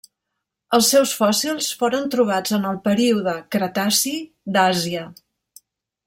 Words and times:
Els 0.77 0.87
seus 0.93 1.11
fòssils 1.17 1.67
foren 1.81 2.09
trobats 2.15 2.55
en 2.59 2.65
el 2.71 2.79
període 2.89 3.35
Cretaci 3.57 4.15
d'Àsia. 4.57 5.05